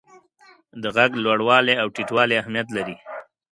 [0.81, 2.95] د ږغ لوړوالی او ټیټوالی اهمیت لري.